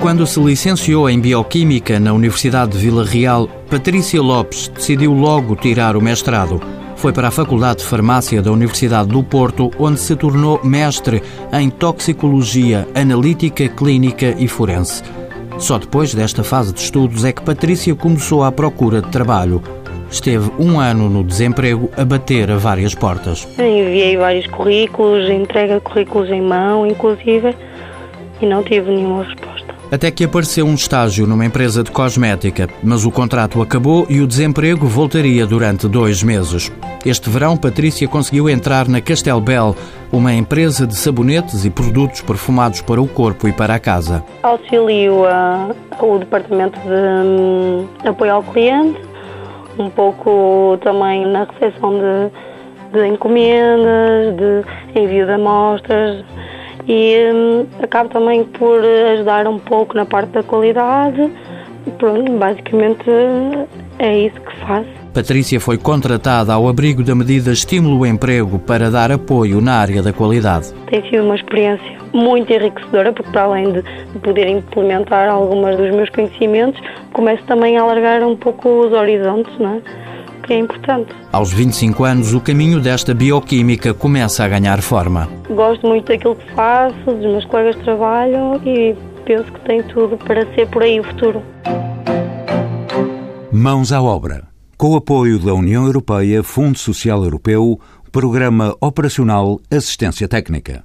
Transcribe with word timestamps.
Quando 0.00 0.24
se 0.28 0.38
licenciou 0.38 1.10
em 1.10 1.18
Bioquímica 1.18 1.98
na 1.98 2.12
Universidade 2.12 2.72
de 2.72 2.78
Vila 2.78 3.04
Real, 3.04 3.48
Patrícia 3.68 4.22
Lopes 4.22 4.68
decidiu 4.68 5.12
logo 5.12 5.56
tirar 5.56 5.96
o 5.96 6.00
mestrado. 6.00 6.62
Foi 6.94 7.12
para 7.12 7.28
a 7.28 7.32
Faculdade 7.32 7.80
de 7.80 7.84
Farmácia 7.84 8.40
da 8.40 8.52
Universidade 8.52 9.08
do 9.08 9.24
Porto, 9.24 9.72
onde 9.76 9.98
se 9.98 10.14
tornou 10.14 10.60
mestre 10.62 11.20
em 11.52 11.68
Toxicologia 11.68 12.86
Analítica, 12.94 13.68
Clínica 13.68 14.36
e 14.38 14.46
Forense. 14.46 15.02
Só 15.58 15.78
depois 15.78 16.14
desta 16.14 16.44
fase 16.44 16.72
de 16.72 16.80
estudos 16.80 17.24
é 17.24 17.32
que 17.32 17.42
Patrícia 17.42 17.94
começou 17.96 18.44
à 18.44 18.52
procura 18.52 19.02
de 19.02 19.08
trabalho. 19.08 19.60
Esteve 20.08 20.48
um 20.60 20.78
ano 20.78 21.10
no 21.10 21.24
desemprego 21.24 21.90
a 21.96 22.04
bater 22.04 22.52
a 22.52 22.56
várias 22.56 22.94
portas. 22.94 23.48
Enviei 23.58 24.16
vários 24.16 24.46
currículos, 24.46 25.28
entrega 25.28 25.80
currículos 25.80 26.30
em 26.30 26.40
mão, 26.40 26.86
inclusive, 26.86 27.54
e 28.40 28.46
não 28.46 28.62
tive 28.62 28.92
nenhuma 28.92 29.24
resposta. 29.24 29.47
Até 29.90 30.10
que 30.10 30.24
apareceu 30.24 30.66
um 30.66 30.74
estágio 30.74 31.26
numa 31.26 31.46
empresa 31.46 31.82
de 31.82 31.90
cosmética, 31.90 32.68
mas 32.82 33.06
o 33.06 33.10
contrato 33.10 33.62
acabou 33.62 34.04
e 34.10 34.20
o 34.20 34.26
desemprego 34.26 34.86
voltaria 34.86 35.46
durante 35.46 35.88
dois 35.88 36.22
meses. 36.22 36.70
Este 37.06 37.30
verão, 37.30 37.56
Patrícia 37.56 38.06
conseguiu 38.06 38.50
entrar 38.50 38.86
na 38.86 39.00
Castelbel, 39.00 39.74
uma 40.12 40.34
empresa 40.34 40.86
de 40.86 40.94
sabonetes 40.94 41.64
e 41.64 41.70
produtos 41.70 42.20
perfumados 42.20 42.82
para 42.82 43.00
o 43.00 43.08
corpo 43.08 43.48
e 43.48 43.52
para 43.52 43.74
a 43.74 43.78
casa. 43.78 44.22
Auxilio 44.42 45.24
a, 45.24 45.70
o 46.02 46.18
departamento 46.18 46.78
de 46.80 47.26
hum, 47.26 47.88
apoio 48.04 48.34
ao 48.34 48.42
cliente, 48.42 49.00
um 49.78 49.88
pouco 49.88 50.78
também 50.82 51.24
na 51.26 51.44
recepção 51.44 51.94
de, 51.98 52.92
de 52.92 53.06
encomendas, 53.06 54.36
de 54.36 55.00
envio 55.00 55.24
de 55.24 55.32
amostras 55.32 56.24
e 56.86 57.32
hum, 57.32 57.66
acabo 57.82 58.08
também 58.08 58.44
por 58.44 58.80
ajudar 59.12 59.46
um 59.46 59.58
pouco 59.58 59.94
na 59.94 60.06
parte 60.06 60.30
da 60.30 60.42
qualidade. 60.42 61.30
Pronto, 61.98 62.30
basicamente 62.32 63.04
é 63.98 64.18
isso 64.26 64.40
que 64.40 64.56
faço. 64.60 64.98
Patrícia 65.14 65.58
foi 65.58 65.78
contratada 65.78 66.52
ao 66.52 66.68
abrigo 66.68 67.02
da 67.02 67.14
medida 67.14 67.50
Estímulo 67.50 68.06
Emprego 68.06 68.58
para 68.58 68.90
dar 68.90 69.10
apoio 69.10 69.60
na 69.60 69.74
área 69.74 70.02
da 70.02 70.12
qualidade. 70.12 70.72
Tem 70.86 71.02
sido 71.10 71.24
uma 71.24 71.34
experiência 71.34 71.98
muito 72.12 72.52
enriquecedora, 72.52 73.12
porque 73.12 73.30
para 73.32 73.42
além 73.42 73.72
de 73.72 73.82
poder 74.22 74.48
implementar 74.48 75.28
algumas 75.28 75.76
dos 75.76 75.90
meus 75.90 76.08
conhecimentos, 76.10 76.80
começo 77.12 77.42
também 77.44 77.76
a 77.76 77.82
alargar 77.82 78.22
um 78.22 78.36
pouco 78.36 78.68
os 78.68 78.92
horizontes, 78.92 79.52
não 79.58 79.76
é? 79.76 80.07
Que 80.48 80.54
é 80.54 80.58
importante. 80.58 81.14
Aos 81.30 81.52
25 81.52 82.04
anos, 82.04 82.32
o 82.32 82.40
caminho 82.40 82.80
desta 82.80 83.12
bioquímica 83.12 83.92
começa 83.92 84.42
a 84.42 84.48
ganhar 84.48 84.80
forma. 84.80 85.28
Gosto 85.48 85.86
muito 85.86 86.08
daquilo 86.08 86.34
que 86.34 86.50
faço, 86.54 87.04
dos 87.04 87.20
meus 87.20 87.44
colegas 87.44 87.76
de 87.76 87.82
trabalho 87.82 88.60
e 88.64 88.96
penso 89.26 89.52
que 89.52 89.60
tem 89.60 89.82
tudo 89.82 90.16
para 90.16 90.46
ser 90.54 90.66
por 90.68 90.82
aí 90.82 90.98
o 90.98 91.04
futuro. 91.04 91.42
Mãos 93.52 93.92
à 93.92 94.00
obra. 94.00 94.48
Com 94.76 94.90
o 94.92 94.96
apoio 94.96 95.38
da 95.38 95.52
União 95.52 95.84
Europeia, 95.84 96.42
Fundo 96.42 96.78
Social 96.78 97.22
Europeu, 97.22 97.78
Programa 98.10 98.74
Operacional 98.80 99.60
Assistência 99.70 100.26
Técnica. 100.26 100.84